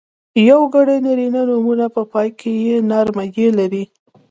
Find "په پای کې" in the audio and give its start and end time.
1.95-2.53